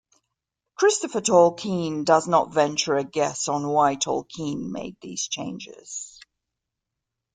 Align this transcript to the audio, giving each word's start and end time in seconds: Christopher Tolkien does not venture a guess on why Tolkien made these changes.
Christopher 0.73 1.21
Tolkien 1.21 2.03
does 2.05 2.27
not 2.27 2.51
venture 2.51 2.95
a 2.95 3.03
guess 3.03 3.47
on 3.47 3.67
why 3.67 3.97
Tolkien 3.97 4.71
made 4.71 4.97
these 4.99 5.27
changes. 5.27 6.19